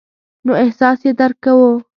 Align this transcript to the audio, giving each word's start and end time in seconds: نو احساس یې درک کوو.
نو 0.45 0.51
احساس 0.63 0.99
یې 1.05 1.11
درک 1.19 1.37
کوو. 1.45 1.71